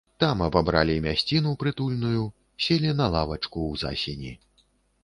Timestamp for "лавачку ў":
3.19-3.85